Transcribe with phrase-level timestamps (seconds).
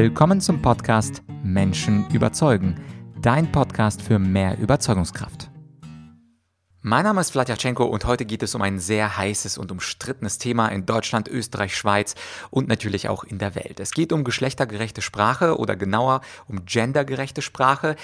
[0.00, 2.76] Willkommen zum Podcast Menschen überzeugen,
[3.20, 5.50] dein Podcast für mehr Überzeugungskraft.
[6.82, 10.68] Mein Name ist Vladyachenko und heute geht es um ein sehr heißes und umstrittenes Thema
[10.68, 12.14] in Deutschland, Österreich, Schweiz
[12.50, 13.80] und natürlich auch in der Welt.
[13.80, 17.96] Es geht um geschlechtergerechte Sprache oder genauer um gendergerechte Sprache.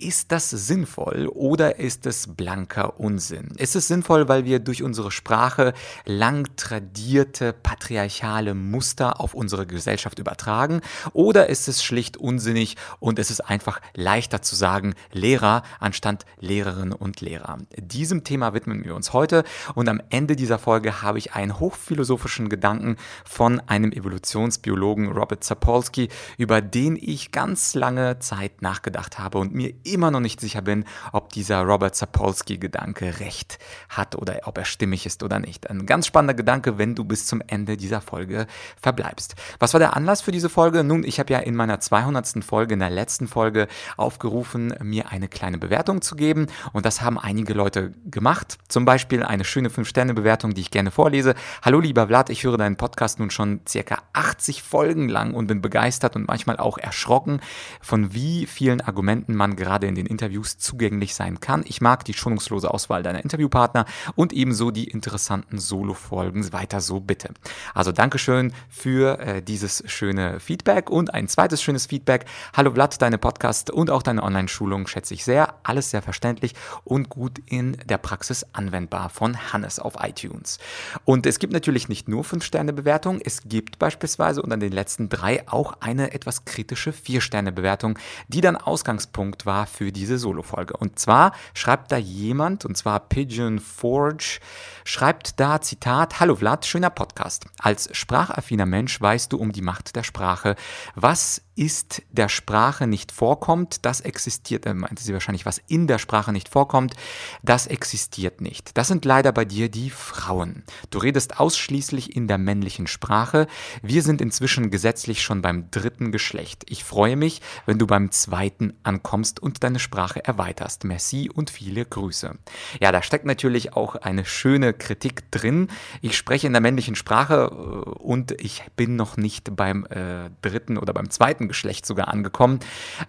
[0.00, 3.48] Ist das sinnvoll oder ist es blanker Unsinn?
[3.58, 5.74] Ist es sinnvoll, weil wir durch unsere Sprache
[6.06, 10.80] lang tradierte patriarchale Muster auf unsere Gesellschaft übertragen
[11.12, 16.94] oder ist es schlicht unsinnig und es ist einfach leichter zu sagen Lehrer anstatt Lehrerinnen
[16.94, 17.58] und Lehrer?
[17.76, 22.48] Diesem Thema widmen wir uns heute und am Ende dieser Folge habe ich einen hochphilosophischen
[22.48, 22.96] Gedanken
[23.26, 29.74] von einem Evolutionsbiologen Robert Sapolsky, über den ich ganz lange Zeit nachgedacht habe und mir
[29.92, 33.58] immer noch nicht sicher bin, ob dieser Robert Sapolsky-Gedanke recht
[33.88, 35.68] hat oder ob er stimmig ist oder nicht.
[35.70, 38.46] Ein ganz spannender Gedanke, wenn du bis zum Ende dieser Folge
[38.80, 39.34] verbleibst.
[39.58, 40.84] Was war der Anlass für diese Folge?
[40.84, 42.44] Nun, ich habe ja in meiner 200.
[42.44, 47.18] Folge, in der letzten Folge, aufgerufen, mir eine kleine Bewertung zu geben und das haben
[47.18, 48.58] einige Leute gemacht.
[48.68, 51.34] Zum Beispiel eine schöne 5-Sterne-Bewertung, die ich gerne vorlese.
[51.62, 55.62] Hallo lieber Vlad, ich höre deinen Podcast nun schon circa 80 Folgen lang und bin
[55.62, 57.40] begeistert und manchmal auch erschrocken,
[57.80, 61.64] von wie vielen Argumenten man gerade in den Interviews zugänglich sein kann.
[61.66, 66.52] Ich mag die schonungslose Auswahl deiner Interviewpartner und ebenso die interessanten Solo-Folgen.
[66.52, 67.30] Weiter so bitte.
[67.74, 72.24] Also Dankeschön für äh, dieses schöne Feedback und ein zweites schönes Feedback.
[72.56, 75.54] Hallo Vlad, deine Podcast und auch deine Online-Schulung schätze ich sehr.
[75.62, 80.58] Alles sehr verständlich und gut in der Praxis anwendbar von Hannes auf iTunes.
[81.04, 85.74] Und es gibt natürlich nicht nur 5-Sterne-Bewertungen, es gibt beispielsweise unter den letzten drei auch
[85.80, 90.76] eine etwas kritische 4-Sterne-Bewertung, die dann Ausgangspunkt war für diese Solo-Folge.
[90.76, 94.40] Und zwar schreibt da jemand, und zwar Pigeon Forge,
[94.84, 97.46] schreibt da, Zitat, Hallo Vlad, schöner Podcast.
[97.58, 100.56] Als sprachaffiner Mensch weißt du um die Macht der Sprache.
[100.94, 105.98] Was ist der Sprache nicht vorkommt, das existiert, äh, meinte sie wahrscheinlich, was in der
[105.98, 106.94] Sprache nicht vorkommt,
[107.42, 108.76] das existiert nicht.
[108.78, 110.64] Das sind leider bei dir die Frauen.
[110.90, 113.46] Du redest ausschließlich in der männlichen Sprache.
[113.82, 116.64] Wir sind inzwischen gesetzlich schon beim dritten Geschlecht.
[116.68, 120.84] Ich freue mich, wenn du beim zweiten ankommst und deine Sprache erweiterst.
[120.84, 122.36] Merci und viele Grüße.
[122.80, 125.68] Ja, da steckt natürlich auch eine schöne Kritik drin.
[126.00, 127.54] Ich spreche in der männlichen Sprache äh,
[128.00, 132.60] und ich bin noch nicht beim äh, dritten oder beim zweiten Geschlecht sogar angekommen.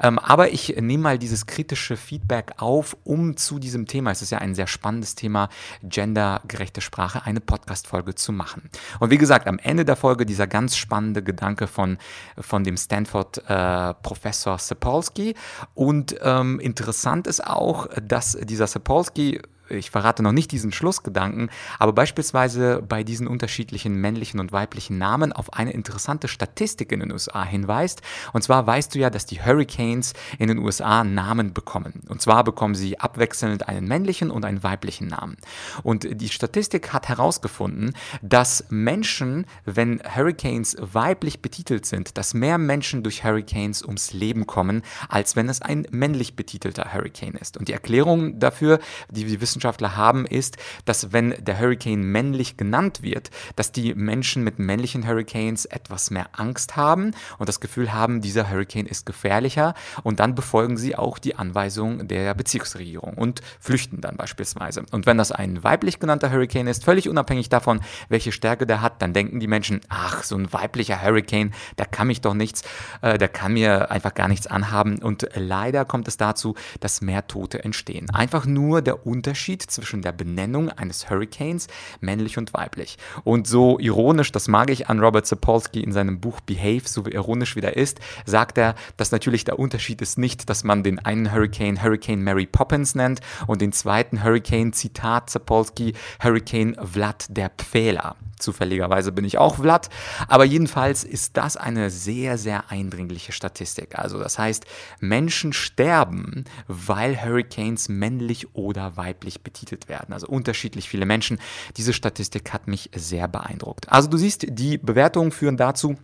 [0.02, 4.32] Ähm, aber ich nehme mal dieses kritische Feedback auf, um zu diesem Thema, es ist
[4.32, 5.48] ja ein sehr spannendes Thema,
[5.84, 8.72] gendergerechte Sprache, eine Podcast-Folge zu machen.
[9.00, 12.00] Und wie gesagt, am Ende der Folge dieser ganz spannende Gedanke von,
[12.40, 15.36] von dem Stanford-Professor äh, Sapolsky.
[15.76, 19.40] Und ähm, interessant ist auch, dass dieser Sapolsky
[19.72, 21.50] ich verrate noch nicht diesen Schlussgedanken,
[21.80, 27.12] aber beispielsweise bei diesen unterschiedlichen männlichen und weiblichen Namen auf eine interessante Statistik in den
[27.12, 28.02] USA hinweist.
[28.34, 32.02] Und zwar weißt du ja, dass die Hurricanes in den USA Namen bekommen.
[32.08, 35.38] Und zwar bekommen sie abwechselnd einen männlichen und einen weiblichen Namen.
[35.84, 43.04] Und die Statistik hat herausgefunden, dass Menschen, wenn Hurricanes weiblich betitelt sind, dass mehr Menschen
[43.04, 47.58] durch Hurricanes ums Leben kommen, als wenn es ein männlich betitelter Hurricane ist.
[47.58, 48.80] Und die Erklärung dafür,
[49.10, 53.94] die die Wissenschaftler Wissenschaftler haben, ist, dass wenn der Hurricane männlich genannt wird, dass die
[53.94, 59.06] Menschen mit männlichen Hurricanes etwas mehr Angst haben und das Gefühl haben, dieser Hurricane ist
[59.06, 64.84] gefährlicher und dann befolgen sie auch die Anweisung der Bezirksregierung und flüchten dann beispielsweise.
[64.92, 69.02] Und wenn das ein weiblich genannter Hurricane ist, völlig unabhängig davon, welche Stärke der hat,
[69.02, 72.64] dann denken die Menschen, ach, so ein weiblicher Hurricane, der kann mich doch nichts,
[73.02, 77.28] äh, der kann mir einfach gar nichts anhaben und leider kommt es dazu, dass mehr
[77.28, 78.10] Tote entstehen.
[78.12, 81.68] Einfach nur der Unterschied Unterschied zwischen der Benennung eines Hurricanes,
[82.00, 82.98] männlich und weiblich.
[83.24, 87.56] Und so ironisch, das mag ich an Robert Sapolsky in seinem Buch Behave, so ironisch
[87.56, 91.34] wie der ist, sagt er, dass natürlich der Unterschied ist nicht, dass man den einen
[91.34, 98.16] Hurricane Hurricane Mary Poppins nennt und den zweiten Hurricane, Zitat Sapolsky, Hurricane Vlad der Pfähler.
[98.42, 99.90] Zufälligerweise bin ich auch Vlad.
[100.28, 103.98] Aber jedenfalls ist das eine sehr, sehr eindringliche Statistik.
[103.98, 104.66] Also das heißt,
[105.00, 110.14] Menschen sterben, weil Hurricanes männlich oder weiblich betitelt werden.
[110.14, 111.40] Also unterschiedlich viele Menschen.
[111.78, 113.92] Diese Statistik hat mich sehr beeindruckt.
[113.92, 115.98] Also du siehst, die Bewertungen führen dazu,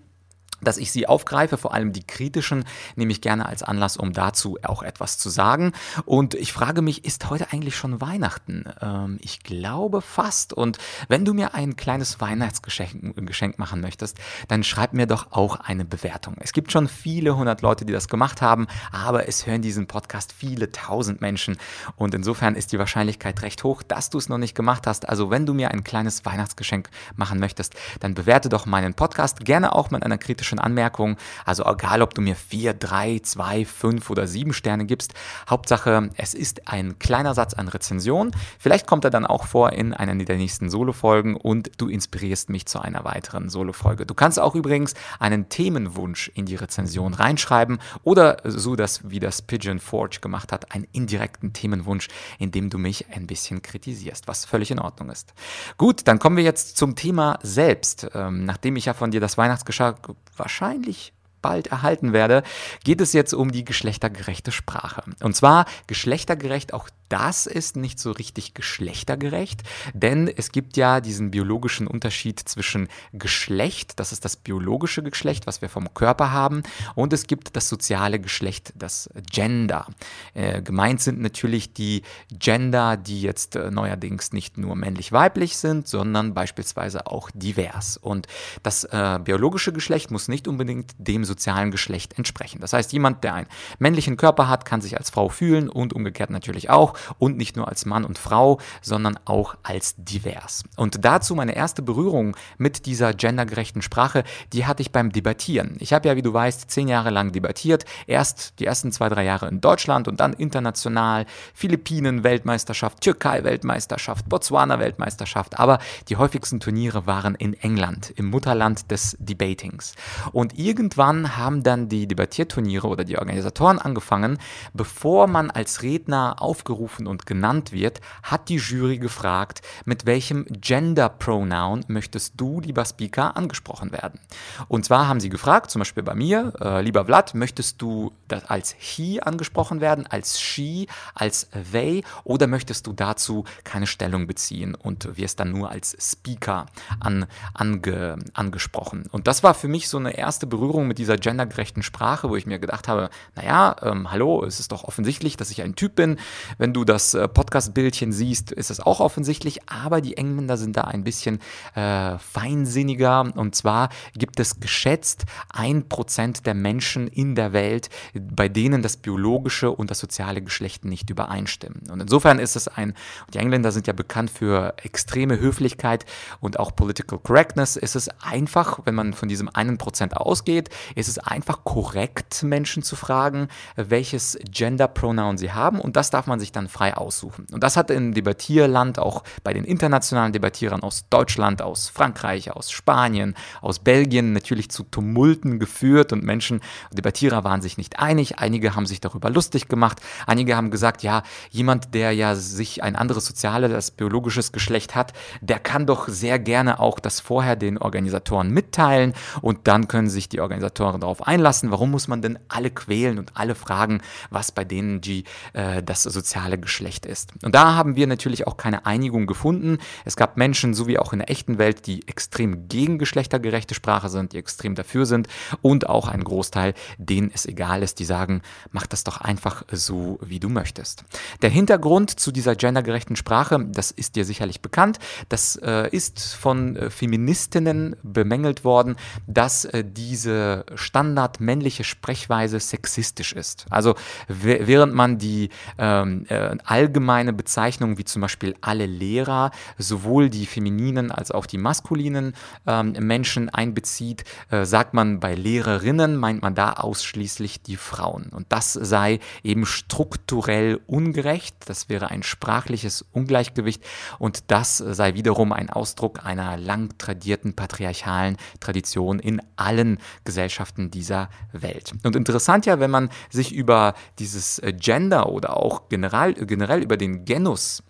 [0.61, 2.65] dass ich sie aufgreife, vor allem die kritischen,
[2.95, 5.73] nehme ich gerne als Anlass, um dazu auch etwas zu sagen.
[6.05, 8.65] Und ich frage mich, ist heute eigentlich schon Weihnachten?
[8.81, 10.53] Ähm, ich glaube fast.
[10.53, 10.77] Und
[11.07, 14.17] wenn du mir ein kleines Weihnachtsgeschenk Geschenk machen möchtest,
[14.47, 16.35] dann schreib mir doch auch eine Bewertung.
[16.39, 20.33] Es gibt schon viele hundert Leute, die das gemacht haben, aber es hören diesen Podcast
[20.33, 21.57] viele tausend Menschen.
[21.95, 25.07] Und insofern ist die Wahrscheinlichkeit recht hoch, dass du es noch nicht gemacht hast.
[25.07, 29.73] Also wenn du mir ein kleines Weihnachtsgeschenk machen möchtest, dann bewerte doch meinen Podcast gerne
[29.73, 31.17] auch mit einer kritischen kritischen Anmerkungen.
[31.45, 35.13] Also egal, ob du mir 4, 3, 2, 5 oder 7 Sterne gibst.
[35.49, 38.31] Hauptsache, es ist ein kleiner Satz an Rezension.
[38.59, 42.65] Vielleicht kommt er dann auch vor in einer der nächsten Solo-Folgen und du inspirierst mich
[42.65, 44.05] zu einer weiteren Solo-Folge.
[44.05, 49.41] Du kannst auch übrigens einen Themenwunsch in die Rezension reinschreiben oder so, dass, wie das
[49.41, 52.07] Pigeon Forge gemacht hat, einen indirekten Themenwunsch,
[52.39, 55.33] in dem du mich ein bisschen kritisierst, was völlig in Ordnung ist.
[55.77, 58.07] Gut, dann kommen wir jetzt zum Thema selbst.
[58.13, 59.97] Ähm, nachdem ich ja von dir das Weihnachtsgeschenk
[60.39, 62.43] wahrscheinlich bald erhalten werde,
[62.83, 65.03] geht es jetzt um die geschlechtergerechte Sprache.
[65.21, 69.63] Und zwar geschlechtergerecht auch das ist nicht so richtig geschlechtergerecht,
[69.93, 75.61] denn es gibt ja diesen biologischen Unterschied zwischen Geschlecht, das ist das biologische Geschlecht, was
[75.61, 76.63] wir vom Körper haben,
[76.95, 79.87] und es gibt das soziale Geschlecht, das Gender.
[80.33, 86.33] Äh, gemeint sind natürlich die Gender, die jetzt äh, neuerdings nicht nur männlich-weiblich sind, sondern
[86.33, 87.97] beispielsweise auch divers.
[87.97, 88.27] Und
[88.63, 92.59] das äh, biologische Geschlecht muss nicht unbedingt dem sozialen Geschlecht entsprechen.
[92.61, 93.47] Das heißt, jemand, der einen
[93.79, 97.67] männlichen Körper hat, kann sich als Frau fühlen und umgekehrt natürlich auch und nicht nur
[97.67, 100.63] als Mann und Frau, sondern auch als divers.
[100.75, 105.75] Und dazu meine erste Berührung mit dieser gendergerechten Sprache, die hatte ich beim Debattieren.
[105.79, 107.85] Ich habe ja, wie du weißt, zehn Jahre lang debattiert.
[108.07, 111.25] Erst die ersten zwei, drei Jahre in Deutschland und dann international.
[111.53, 115.59] Philippinen Weltmeisterschaft, Türkei Weltmeisterschaft, Botswana Weltmeisterschaft.
[115.59, 119.93] Aber die häufigsten Turniere waren in England, im Mutterland des Debatings.
[120.31, 124.37] Und irgendwann haben dann die Debattierturniere oder die Organisatoren angefangen,
[124.73, 131.09] bevor man als Redner aufgerufen und genannt wird, hat die Jury gefragt, mit welchem Gender
[131.09, 134.19] Pronoun möchtest du, lieber Speaker, angesprochen werden.
[134.67, 138.11] Und zwar haben sie gefragt, zum Beispiel bei mir, äh, lieber Vlad, möchtest du
[138.47, 144.75] als he angesprochen werden, als she, als they oder möchtest du dazu keine Stellung beziehen
[144.75, 146.67] und wirst dann nur als Speaker
[146.99, 149.07] an, ange, angesprochen.
[149.11, 152.45] Und das war für mich so eine erste Berührung mit dieser gendergerechten Sprache, wo ich
[152.45, 156.17] mir gedacht habe, naja, ähm, hallo, es ist doch offensichtlich, dass ich ein Typ bin.
[156.57, 160.81] Wenn du das äh, Podcast-Bildchen siehst, ist es auch offensichtlich, aber die Engländer sind da
[160.81, 161.39] ein bisschen
[161.75, 163.31] äh, feinsinniger.
[163.35, 163.87] Und zwar
[164.17, 169.89] gibt es geschätzt ein Prozent der Menschen in der Welt, bei denen das biologische und
[169.89, 171.83] das soziale Geschlecht nicht übereinstimmen.
[171.89, 172.93] Und insofern ist es ein,
[173.33, 176.05] die Engländer sind ja bekannt für extreme Höflichkeit
[176.41, 181.07] und auch Political Correctness, ist es einfach, wenn man von diesem einen Prozent ausgeht, ist
[181.07, 185.79] es einfach korrekt, Menschen zu fragen, welches Gender Pronoun sie haben.
[185.79, 187.45] Und das darf man sich dann frei aussuchen.
[187.51, 192.71] Und das hat im Debattierland auch bei den internationalen Debattierern aus Deutschland, aus Frankreich, aus
[192.71, 196.61] Spanien, aus Belgien natürlich zu Tumulten geführt und Menschen,
[196.91, 198.39] Debattierer waren sich nicht einig.
[198.39, 200.01] Einige haben sich darüber lustig gemacht.
[200.25, 201.21] Einige haben gesagt, ja,
[201.51, 206.39] jemand, der ja sich ein anderes soziales, das biologisches Geschlecht hat, der kann doch sehr
[206.39, 209.13] gerne auch das vorher den Organisatoren mitteilen
[209.43, 211.71] und dann können sich die Organisatoren darauf einlassen.
[211.71, 215.23] Warum muss man denn alle quälen und alle fragen, was bei denen die,
[215.53, 217.33] äh, das soziale Geschlecht ist?
[217.43, 219.77] Und da haben wir natürlich auch keine Einigung gefunden.
[220.05, 224.09] Es gab Menschen, so wie auch in der echten Welt, die extrem gegen geschlechtergerechte Sprache
[224.09, 225.27] sind, die extrem dafür sind
[225.61, 228.41] und auch ein Großteil, denen es egal ist, die sagen,
[228.71, 231.03] mach das doch einfach so, wie du möchtest.
[231.41, 234.99] Der Hintergrund zu dieser gendergerechten Sprache, das ist dir sicherlich bekannt,
[235.29, 238.95] das äh, ist von äh, Feministinnen bemängelt worden,
[239.27, 243.65] dass äh, diese standardmännliche Sprechweise sexistisch ist.
[243.69, 243.95] Also
[244.27, 251.11] während man die ähm, äh, allgemeine Bezeichnung wie zum Beispiel alle Lehrer sowohl die femininen
[251.11, 252.33] als auch die maskulinen
[252.65, 258.29] ähm, Menschen einbezieht, äh, sagt man bei Lehrerinnen, meint man da ausschließlich die Frauen.
[258.29, 263.83] Und das sei eben strukturell ungerecht, das wäre ein sprachliches Ungleichgewicht
[264.19, 271.29] und das sei wiederum ein Ausdruck einer lang tradierten patriarchalen Tradition in allen Gesellschaften dieser
[271.51, 271.93] Welt.
[272.03, 277.25] Und interessant ja, wenn man sich über dieses Gender oder auch generell, generell über den
[277.25, 277.83] Genus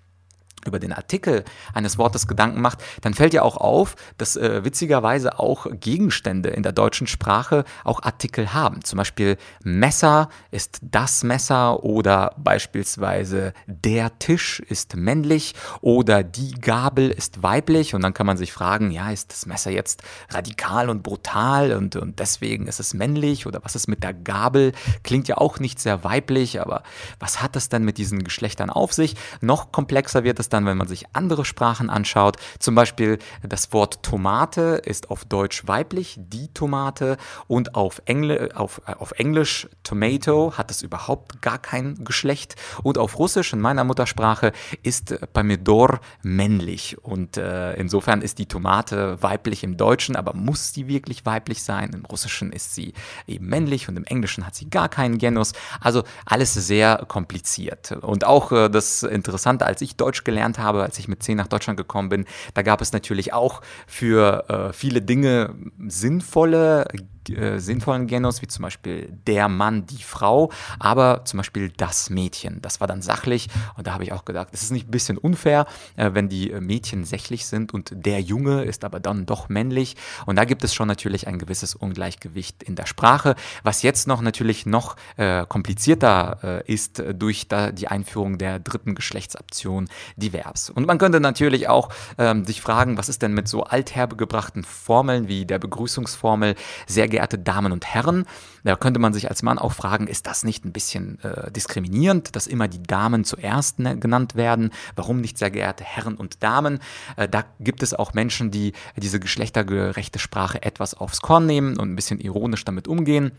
[0.68, 1.44] über den Artikel
[1.74, 6.64] eines Wortes Gedanken macht, dann fällt ja auch auf, dass äh, witzigerweise auch Gegenstände in
[6.64, 8.84] der deutschen Sprache auch Artikel haben.
[8.84, 17.10] Zum Beispiel Messer ist das Messer oder beispielsweise der Tisch ist männlich oder die Gabel
[17.10, 17.96] ist weiblich.
[17.96, 21.96] Und dann kann man sich fragen, ja, ist das Messer jetzt radikal und brutal und,
[21.96, 24.74] und deswegen ist es männlich oder was ist mit der Gabel?
[25.04, 26.84] Klingt ja auch nicht sehr weiblich, aber
[27.20, 29.16] was hat das denn mit diesen Geschlechtern auf sich?
[29.42, 32.38] Noch komplexer wird es dann dann, wenn man sich andere Sprachen anschaut.
[32.60, 37.18] Zum Beispiel das Wort Tomate ist auf Deutsch weiblich, die Tomate.
[37.48, 42.56] Und auf, Engl auf, äh, auf Englisch Tomato hat es überhaupt gar kein Geschlecht.
[42.84, 44.52] Und auf Russisch, in meiner Muttersprache,
[44.84, 46.98] ist Pomidor männlich.
[47.04, 51.92] Und äh, insofern ist die Tomate weiblich im Deutschen, aber muss sie wirklich weiblich sein?
[51.94, 52.94] Im Russischen ist sie
[53.28, 55.54] eben männlich und im Englischen hat sie gar keinen Genus.
[55.80, 57.92] Also alles sehr kompliziert.
[57.92, 61.48] Und auch äh, das Interessante, als ich Deutsch gelernt habe, als ich mit 10 nach
[61.48, 65.54] Deutschland gekommen bin, da gab es natürlich auch für äh, viele Dinge
[65.88, 66.88] sinnvolle
[67.30, 72.62] äh, sinnvollen Genus, wie zum Beispiel der Mann, die Frau, aber zum Beispiel das Mädchen.
[72.62, 75.18] Das war dann sachlich und da habe ich auch gedacht, es ist nicht ein bisschen
[75.18, 75.66] unfair,
[75.96, 79.96] äh, wenn die äh, Mädchen sächlich sind und der Junge ist aber dann doch männlich.
[80.26, 84.22] Und da gibt es schon natürlich ein gewisses Ungleichgewicht in der Sprache, was jetzt noch
[84.22, 90.70] natürlich noch äh, komplizierter äh, ist durch da die Einführung der dritten Geschlechtsoption divers.
[90.70, 95.28] Und man könnte natürlich auch ähm, sich fragen, was ist denn mit so althergebrachten Formeln
[95.28, 96.56] wie der Begrüßungsformel
[96.86, 98.26] sehr gerne geehrte Damen und Herren.
[98.64, 102.36] Da könnte man sich als Mann auch fragen, ist das nicht ein bisschen äh, diskriminierend,
[102.36, 104.70] dass immer die Damen zuerst ne, genannt werden?
[104.96, 106.80] Warum nicht sehr geehrte Herren und Damen?
[107.16, 111.92] Äh, da gibt es auch Menschen, die diese geschlechtergerechte Sprache etwas aufs Korn nehmen und
[111.92, 113.32] ein bisschen ironisch damit umgehen.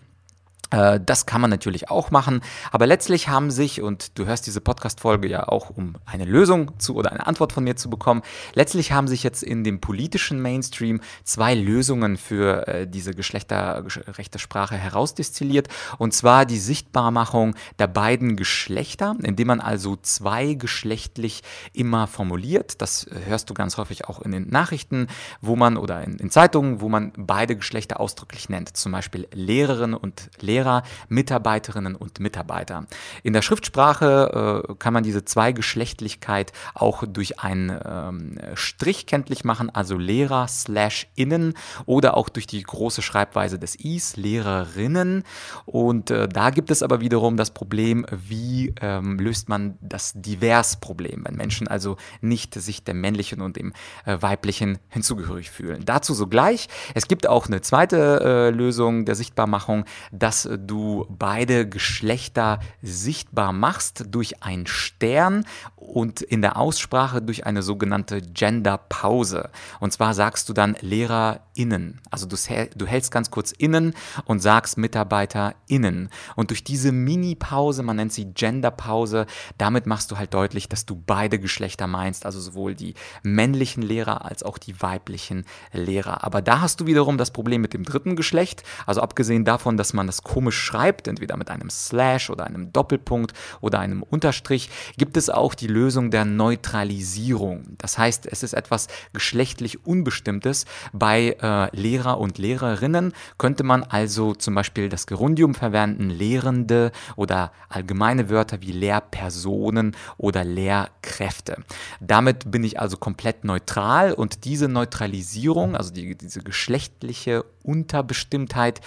[0.70, 4.60] Äh, das kann man natürlich auch machen, aber letztlich haben sich, und du hörst diese
[4.60, 8.22] Podcast-Folge ja auch, um eine Lösung zu oder eine Antwort von mir zu bekommen,
[8.54, 14.76] letztlich haben sich jetzt in dem politischen Mainstream zwei Lösungen für äh, diese geschlechtergerechte Sprache
[14.76, 22.82] herausdestilliert, und zwar die Sichtbarmachung der beiden Geschlechter, indem man also zweigeschlechtlich immer formuliert.
[22.82, 25.06] Das hörst du ganz häufig auch in den Nachrichten,
[25.40, 29.94] wo man oder in, in Zeitungen, wo man beide Geschlechter ausdrücklich nennt, zum Beispiel Lehrerin
[29.94, 32.86] und Lehrer Lehrer, Mitarbeiterinnen und Mitarbeiter.
[33.22, 39.70] In der Schriftsprache äh, kann man diese Zweigeschlechtlichkeit auch durch einen ähm, Strich kenntlich machen,
[39.70, 41.54] also Lehrer slash innen
[41.86, 45.22] oder auch durch die große Schreibweise des Is, Lehrerinnen.
[45.64, 51.24] Und äh, da gibt es aber wiederum das Problem, wie ähm, löst man das Divers-Problem,
[51.24, 53.72] wenn Menschen also nicht sich dem männlichen und dem
[54.04, 55.84] äh, weiblichen hinzugehörig fühlen.
[55.84, 56.68] Dazu sogleich.
[56.94, 64.04] Es gibt auch eine zweite äh, Lösung der Sichtbarmachung, dass du beide Geschlechter sichtbar machst
[64.08, 65.44] durch einen Stern
[65.76, 69.50] und in der Aussprache durch eine sogenannte Genderpause.
[69.80, 72.00] Und zwar sagst du dann LehrerInnen.
[72.10, 72.36] Also du,
[72.76, 76.10] du hältst ganz kurz innen und sagst MitarbeiterInnen.
[76.36, 79.26] Und durch diese Mini-Pause, man nennt sie Genderpause,
[79.56, 84.24] damit machst du halt deutlich, dass du beide Geschlechter meinst, also sowohl die männlichen Lehrer
[84.24, 86.24] als auch die weiblichen Lehrer.
[86.24, 88.62] Aber da hast du wiederum das Problem mit dem dritten Geschlecht.
[88.86, 93.32] Also abgesehen davon, dass man das komisch schreibt, entweder mit einem Slash oder einem Doppelpunkt
[93.60, 97.64] oder einem Unterstrich, gibt es auch die Lösung der Neutralisierung.
[97.76, 100.64] Das heißt, es ist etwas geschlechtlich Unbestimmtes.
[100.92, 107.50] Bei äh, Lehrer und Lehrerinnen könnte man also zum Beispiel das Gerundium verwenden, Lehrende oder
[107.68, 111.64] allgemeine Wörter wie Lehrpersonen oder Lehrkräfte.
[111.98, 118.80] Damit bin ich also komplett neutral und diese Neutralisierung, also die, diese geschlechtliche Unterbestimmtheit,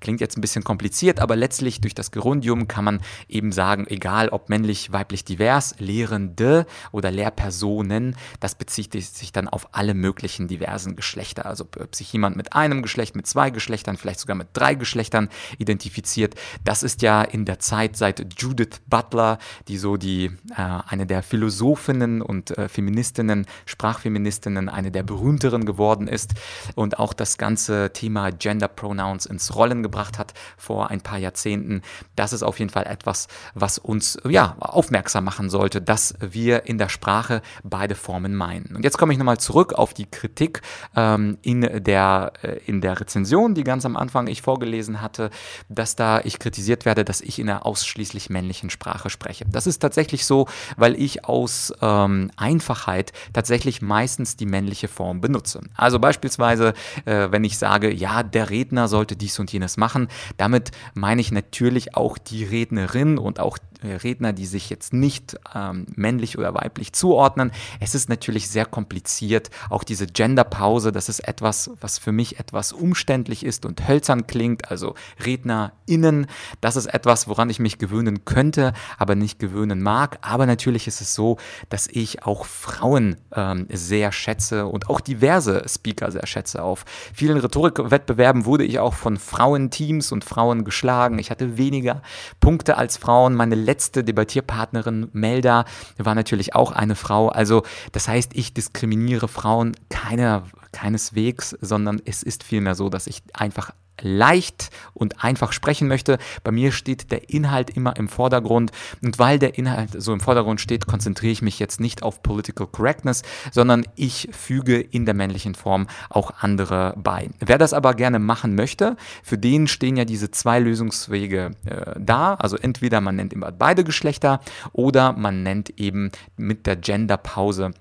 [0.00, 4.28] klingt jetzt ein bisschen kompliziert, aber letztlich durch das Gerundium kann man eben sagen, egal
[4.28, 10.96] ob männlich, weiblich, divers, Lehrende oder Lehrpersonen, das bezieht sich dann auf alle möglichen diversen
[10.96, 11.46] Geschlechter.
[11.46, 15.30] Also ob sich jemand mit einem Geschlecht, mit zwei Geschlechtern, vielleicht sogar mit drei Geschlechtern
[15.58, 19.38] identifiziert, das ist ja in der Zeit seit Judith Butler,
[19.68, 20.26] die so die
[20.56, 26.34] äh, eine der Philosophinnen und äh, Feministinnen, Sprachfeministinnen, eine der berühmteren geworden ist.
[26.74, 31.82] Und auch das ganze Thema Gender Pronouns ins Rollen gebracht hat vor ein paar Jahrzehnten.
[32.14, 36.78] Das ist auf jeden Fall etwas, was uns ja aufmerksam machen sollte, dass wir in
[36.78, 38.74] der Sprache beide Formen meinen.
[38.76, 40.62] Und jetzt komme ich nochmal zurück auf die Kritik
[40.94, 45.30] ähm, in, der, äh, in der Rezension, die ganz am Anfang ich vorgelesen hatte,
[45.68, 49.44] dass da ich kritisiert werde, dass ich in einer ausschließlich männlichen Sprache spreche.
[49.48, 55.60] Das ist tatsächlich so, weil ich aus ähm, Einfachheit tatsächlich meistens die männliche Form benutze.
[55.74, 60.08] Also beispielsweise, äh, wenn ich sage, ja, der Redner sollte dies und jenes machen.
[60.36, 65.86] Damit meine ich natürlich auch die Rednerin und auch Redner, die sich jetzt nicht ähm,
[65.94, 67.52] männlich oder weiblich zuordnen.
[67.80, 69.50] Es ist natürlich sehr kompliziert.
[69.68, 74.70] Auch diese Genderpause, das ist etwas, was für mich etwas umständlich ist und hölzern klingt.
[74.70, 76.26] Also RednerInnen,
[76.60, 80.18] das ist etwas, woran ich mich gewöhnen könnte, aber nicht gewöhnen mag.
[80.22, 81.36] Aber natürlich ist es so,
[81.68, 86.62] dass ich auch Frauen ähm, sehr schätze und auch diverse Speaker sehr schätze.
[86.62, 91.18] Auf vielen Rhetorikwettbewerben wurde ich auch von Frauenteams und Frauen geschlagen.
[91.18, 92.02] Ich hatte weniger
[92.40, 93.34] Punkte als Frauen.
[93.34, 95.64] Meine letzte Debattierpartnerin Melda
[95.98, 97.28] war natürlich auch eine Frau.
[97.28, 103.22] Also das heißt, ich diskriminiere Frauen keine, keineswegs, sondern es ist vielmehr so, dass ich
[103.34, 106.18] einfach leicht und einfach sprechen möchte.
[106.44, 108.72] Bei mir steht der Inhalt immer im Vordergrund
[109.02, 112.66] und weil der Inhalt so im Vordergrund steht, konzentriere ich mich jetzt nicht auf Political
[112.66, 113.22] Correctness,
[113.52, 117.30] sondern ich füge in der männlichen Form auch andere bei.
[117.40, 122.34] Wer das aber gerne machen möchte, für den stehen ja diese zwei Lösungswege äh, da.
[122.34, 124.40] Also entweder man nennt immer beide Geschlechter
[124.72, 127.72] oder man nennt eben mit der Genderpause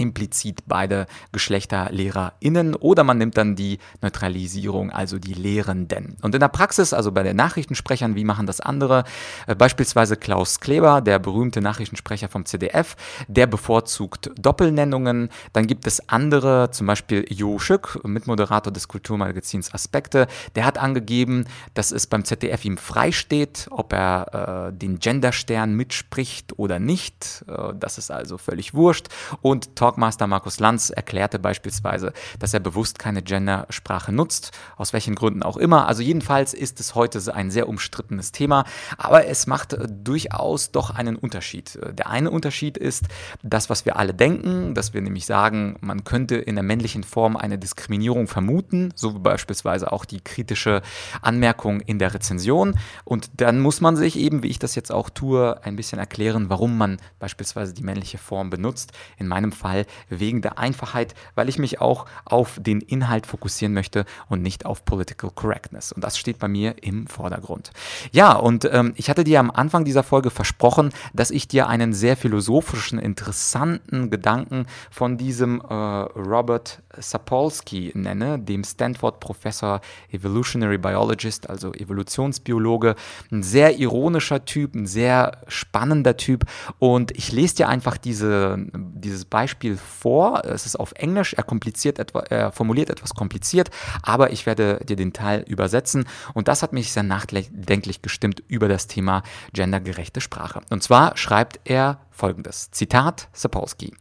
[0.00, 6.16] implizit beide Geschlechter LehrerInnen oder man nimmt dann die Neutralisierung, also die Lehrenden.
[6.22, 9.04] Und in der Praxis, also bei den Nachrichtensprechern, wie machen das andere?
[9.46, 12.96] Äh, beispielsweise Klaus Kleber, der berühmte Nachrichtensprecher vom CDF,
[13.28, 15.28] der bevorzugt Doppelnennungen.
[15.52, 21.44] Dann gibt es andere, zum Beispiel Jo Schück, Mitmoderator des Kulturmagazins Aspekte, der hat angegeben,
[21.74, 27.44] dass es beim ZDF ihm freisteht, ob er äh, den Genderstern mitspricht oder nicht.
[27.46, 29.08] Äh, das ist also völlig wurscht.
[29.42, 35.16] Und Talk Talkmaster Markus Lanz erklärte beispielsweise, dass er bewusst keine Gendersprache nutzt, aus welchen
[35.16, 35.88] Gründen auch immer.
[35.88, 38.64] Also jedenfalls ist es heute ein sehr umstrittenes Thema,
[38.98, 41.76] aber es macht äh, durchaus doch einen Unterschied.
[41.92, 43.06] Der eine Unterschied ist
[43.42, 47.36] das, was wir alle denken, dass wir nämlich sagen, man könnte in der männlichen Form
[47.36, 50.82] eine Diskriminierung vermuten, so beispielsweise auch die kritische
[51.20, 52.78] Anmerkung in der Rezension.
[53.04, 56.48] Und dann muss man sich eben, wie ich das jetzt auch tue, ein bisschen erklären,
[56.48, 58.92] warum man beispielsweise die männliche Form benutzt.
[59.16, 63.74] In meinem Fall Fall wegen der Einfachheit, weil ich mich auch auf den Inhalt fokussieren
[63.74, 65.92] möchte und nicht auf Political Correctness.
[65.92, 67.70] Und das steht bei mir im Vordergrund.
[68.12, 71.92] Ja, und ähm, ich hatte dir am Anfang dieser Folge versprochen, dass ich dir einen
[71.92, 81.72] sehr philosophischen, interessanten Gedanken von diesem äh, Robert Sapolsky nenne, dem Stanford-Professor Evolutionary Biologist, also
[81.72, 82.96] Evolutionsbiologe.
[83.30, 86.44] Ein sehr ironischer Typ, ein sehr spannender Typ.
[86.78, 90.44] Und ich lese dir einfach diese, dieses Beispiel Beispiel vor.
[90.44, 93.70] Es ist auf Englisch, er, kompliziert etwa, er formuliert etwas kompliziert,
[94.02, 98.68] aber ich werde dir den Teil übersetzen und das hat mich sehr nachdenklich gestimmt über
[98.68, 99.22] das Thema
[99.52, 100.60] gendergerechte Sprache.
[100.70, 103.94] Und zwar schreibt er folgendes, Zitat Sapolsky.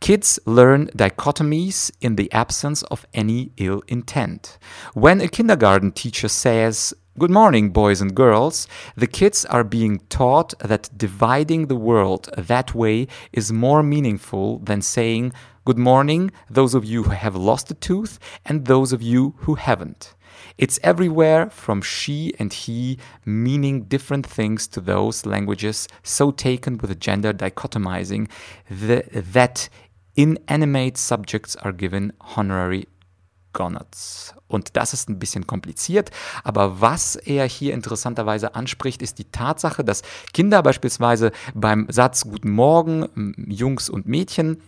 [0.00, 4.58] Kids learn dichotomies in the absence of any ill intent.
[4.94, 8.66] When a kindergarten teacher says Good morning, boys and girls.
[8.96, 14.82] The kids are being taught that dividing the world that way is more meaningful than
[14.82, 15.32] saying,
[15.64, 19.54] Good morning, those of you who have lost a tooth and those of you who
[19.54, 20.16] haven't.
[20.58, 26.98] It's everywhere from she and he, meaning different things to those languages so taken with
[26.98, 28.28] gender dichotomizing
[28.68, 29.68] that
[30.16, 32.88] inanimate subjects are given honorary
[33.54, 34.34] Gonads.
[34.46, 36.10] Und das ist ein bisschen kompliziert,
[36.42, 40.02] aber was er hier interessanterweise anspricht, ist die Tatsache, dass
[40.34, 44.60] Kinder beispielsweise beim Satz Guten Morgen, Jungs und Mädchen,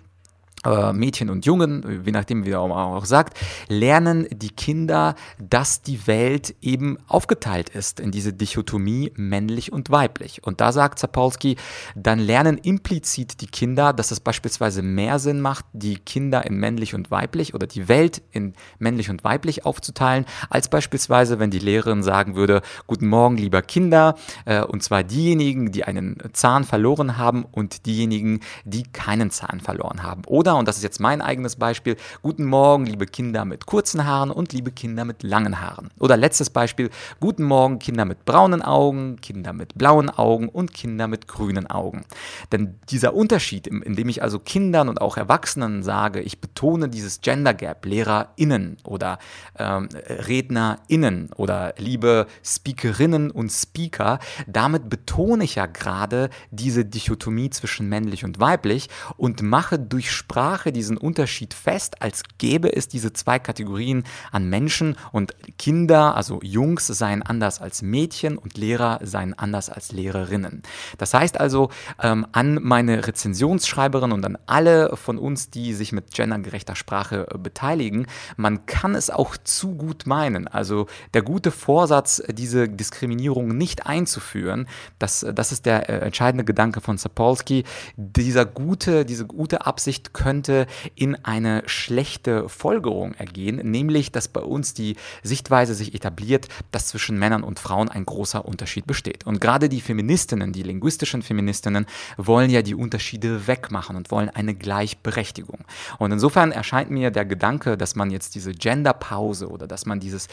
[0.64, 3.38] Mädchen und Jungen, je nachdem wie er auch sagt,
[3.68, 10.42] lernen die Kinder, dass die Welt eben aufgeteilt ist in diese Dichotomie männlich und weiblich.
[10.44, 11.56] Und da sagt Zapolsky,
[11.94, 16.94] dann lernen implizit die Kinder, dass es beispielsweise mehr Sinn macht, die Kinder in männlich
[16.94, 22.02] und weiblich oder die Welt in männlich und weiblich aufzuteilen, als beispielsweise, wenn die Lehrerin
[22.02, 24.16] sagen würde, guten Morgen, lieber Kinder,
[24.46, 30.02] äh, und zwar diejenigen, die einen Zahn verloren haben und diejenigen, die keinen Zahn verloren
[30.02, 30.22] haben.
[30.26, 34.30] Oder und das ist jetzt mein eigenes Beispiel, guten Morgen, liebe Kinder mit kurzen Haaren
[34.30, 35.90] und liebe Kinder mit langen Haaren.
[35.98, 41.08] Oder letztes Beispiel, guten Morgen, Kinder mit braunen Augen, Kinder mit blauen Augen und Kinder
[41.08, 42.04] mit grünen Augen.
[42.52, 47.54] Denn dieser Unterschied, indem ich also Kindern und auch Erwachsenen sage, ich betone dieses Gender
[47.54, 49.18] Gap, LehrerInnen oder
[49.58, 57.88] ähm, RednerInnen oder liebe Speakerinnen und Speaker, damit betone ich ja gerade diese Dichotomie zwischen
[57.88, 63.14] männlich und weiblich und mache durch Sprache Sprache diesen Unterschied fest, als gäbe es diese
[63.14, 69.32] zwei Kategorien an Menschen und Kinder, also Jungs, seien anders als Mädchen und Lehrer seien
[69.32, 70.60] anders als Lehrerinnen.
[70.98, 71.70] Das heißt also
[72.02, 77.38] ähm, an meine Rezensionsschreiberin und an alle von uns, die sich mit gendergerechter Sprache äh,
[77.38, 80.48] beteiligen, man kann es auch zu gut meinen.
[80.48, 84.68] Also der gute Vorsatz, diese Diskriminierung nicht einzuführen,
[84.98, 87.64] das, das ist der äh, entscheidende Gedanke von Sapolsky.
[87.96, 94.40] Dieser gute, diese gute Absicht könnte könnte in eine schlechte Folgerung ergehen, nämlich dass bei
[94.40, 99.24] uns die Sichtweise sich etabliert, dass zwischen Männern und Frauen ein großer Unterschied besteht.
[99.24, 101.86] Und gerade die Feministinnen, die linguistischen Feministinnen,
[102.16, 105.60] wollen ja die Unterschiede wegmachen und wollen eine Gleichberechtigung.
[106.00, 110.26] Und insofern erscheint mir der Gedanke, dass man jetzt diese Genderpause oder dass man dieses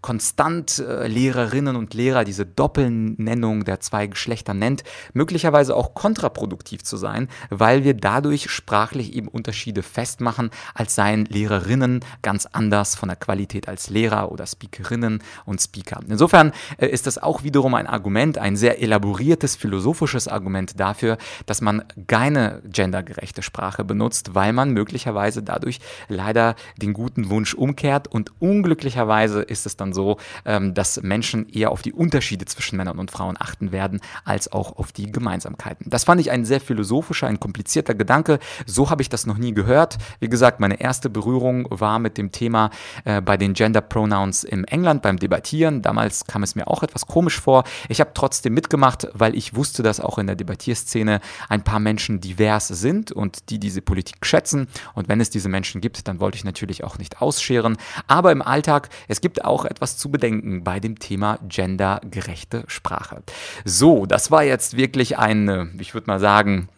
[0.00, 4.82] konstant äh, Lehrerinnen und Lehrer, diese Doppelnennung der zwei Geschlechter nennt,
[5.12, 12.00] möglicherweise auch kontraproduktiv zu sein, weil wir dadurch sprachlich eben Unterschiede festmachen, als seien Lehrerinnen
[12.22, 16.00] ganz anders von der Qualität als Lehrer oder Speakerinnen und Speaker.
[16.08, 21.60] Insofern äh, ist das auch wiederum ein Argument, ein sehr elaboriertes philosophisches Argument dafür, dass
[21.60, 28.32] man keine gendergerechte Sprache benutzt, weil man möglicherweise dadurch leider den guten Wunsch umkehrt und
[28.40, 33.10] unglücklicherweise ist es dann so, ähm, dass Menschen eher auf die Unterschiede zwischen Männern und
[33.10, 35.90] Frauen achten werden, als auch auf die Gemeinsamkeiten.
[35.90, 38.38] Das fand ich ein sehr philosophischer, ein komplizierter Gedanke.
[38.64, 39.98] So habe ich das noch nie gehört.
[40.20, 42.70] Wie gesagt, meine erste Berührung war mit dem Thema
[43.04, 45.82] äh, bei den Gender Pronouns im England beim Debattieren.
[45.82, 47.64] Damals kam es mir auch etwas komisch vor.
[47.88, 52.20] Ich habe trotzdem mitgemacht, weil ich wusste, dass auch in der Debattierszene ein paar Menschen
[52.20, 54.68] divers sind und die diese Politik schätzen.
[54.94, 57.76] Und wenn es diese Menschen gibt, dann wollte ich natürlich auch nicht ausscheren.
[58.06, 63.22] Aber im Alltag, es gibt auch etwas zu bedenken bei dem Thema gendergerechte Sprache.
[63.64, 66.68] So, das war jetzt wirklich ein, ich würde mal sagen,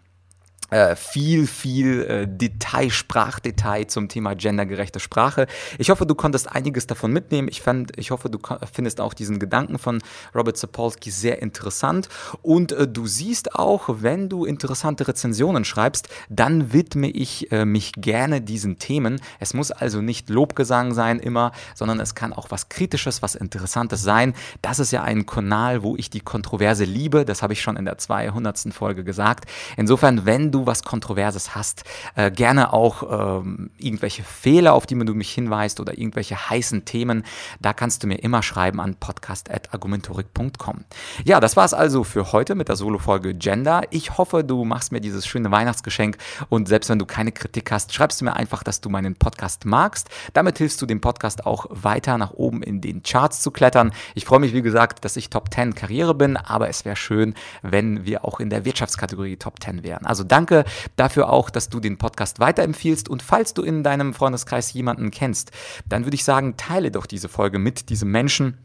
[0.71, 5.47] äh, viel, viel äh, Detail, Sprachdetail zum Thema gendergerechte Sprache.
[5.79, 7.49] Ich hoffe, du konntest einiges davon mitnehmen.
[7.49, 8.39] Ich, fand, ich hoffe, du
[8.71, 10.03] findest auch diesen Gedanken von
[10.35, 12.09] Robert Sapolsky sehr interessant.
[12.43, 17.93] Und äh, du siehst auch, wenn du interessante Rezensionen schreibst, dann widme ich äh, mich
[17.93, 19.21] gerne diesen Themen.
[19.41, 24.03] Es muss also nicht Lobgesang sein immer, sondern es kann auch was Kritisches, was Interessantes
[24.03, 24.35] sein.
[24.61, 27.25] Das ist ja ein Kanal, wo ich die Kontroverse liebe.
[27.25, 28.59] Das habe ich schon in der 200.
[28.73, 29.49] Folge gesagt.
[29.77, 31.85] Insofern, wenn du du was Kontroverses hast,
[32.17, 37.25] äh, gerne auch ähm, irgendwelche Fehler, auf die du mich hinweist oder irgendwelche heißen Themen,
[37.61, 40.85] da kannst du mir immer schreiben an podcast.argumentorik.com.
[41.25, 43.83] Ja, das war es also für heute mit der Solo-Folge Gender.
[43.91, 46.19] Ich hoffe, du machst mir dieses schöne Weihnachtsgeschenk
[46.49, 49.65] und selbst wenn du keine Kritik hast, schreibst du mir einfach, dass du meinen Podcast
[49.65, 50.09] magst.
[50.33, 53.93] Damit hilfst du dem Podcast auch weiter nach oben in den Charts zu klettern.
[54.15, 57.35] Ich freue mich, wie gesagt, dass ich Top 10 Karriere bin, aber es wäre schön,
[57.63, 60.05] wenn wir auch in der Wirtschaftskategorie Top 10 wären.
[60.05, 60.65] Also danke Danke
[60.97, 63.11] dafür auch, dass du den Podcast weiterempfiehlst.
[63.11, 65.51] Und falls du in deinem Freundeskreis jemanden kennst,
[65.87, 68.57] dann würde ich sagen, teile doch diese Folge mit diesem Menschen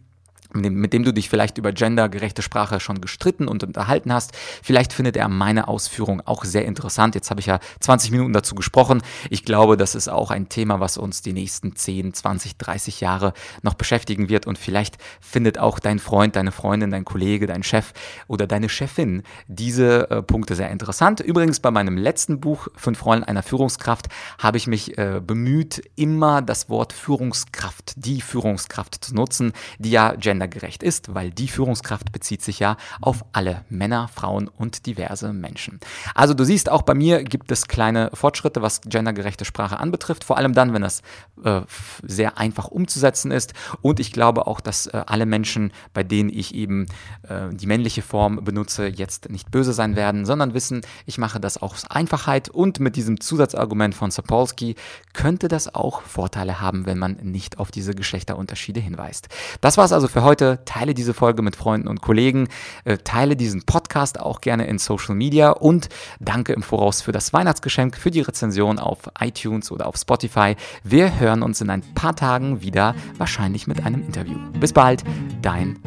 [0.54, 4.32] mit dem du dich vielleicht über gendergerechte Sprache schon gestritten und unterhalten hast.
[4.62, 7.16] Vielleicht findet er meine Ausführung auch sehr interessant.
[7.16, 9.02] Jetzt habe ich ja 20 Minuten dazu gesprochen.
[9.30, 13.34] Ich glaube, das ist auch ein Thema, was uns die nächsten 10, 20, 30 Jahre
[13.62, 14.48] noch beschäftigen wird.
[14.48, 17.94] Und vielleicht findet auch dein Freund, deine Freundin, dein Kollege, dein Chef
[18.28, 21.20] oder deine Chefin diese äh, Punkte sehr interessant.
[21.20, 26.42] Übrigens bei meinem letzten Buch, Fünf Rollen einer Führungskraft, habe ich mich äh, bemüht, immer
[26.42, 32.12] das Wort Führungskraft, die Führungskraft zu nutzen, die ja gender gendergerecht ist, weil die Führungskraft
[32.12, 35.80] bezieht sich ja auf alle Männer, Frauen und diverse Menschen.
[36.16, 40.38] Also du siehst, auch bei mir gibt es kleine Fortschritte, was gendergerechte Sprache anbetrifft, vor
[40.38, 41.02] allem dann, wenn das
[41.44, 41.62] äh,
[42.02, 43.54] sehr einfach umzusetzen ist.
[43.82, 46.88] Und ich glaube auch, dass äh, alle Menschen, bei denen ich eben
[47.28, 51.58] äh, die männliche Form benutze, jetzt nicht böse sein werden, sondern wissen, ich mache das
[51.58, 54.76] aus Einfachheit und mit diesem Zusatzargument von Sapolsky
[55.14, 59.30] könnte das auch Vorteile haben, wenn man nicht auf diese Geschlechterunterschiede hinweist.
[59.62, 60.60] Das war es also für heute heute.
[60.66, 62.48] Teile diese Folge mit Freunden und Kollegen.
[62.86, 67.34] Äh, teile diesen Podcast auch gerne in Social Media und danke im Voraus für das
[67.34, 70.56] Weihnachtsgeschenk, für die Rezension auf iTunes oder auf Spotify.
[70.84, 74.38] Wir hören uns in ein paar Tagen wieder, wahrscheinlich mit einem Interview.
[74.60, 75.04] Bis bald,
[75.44, 75.78] dein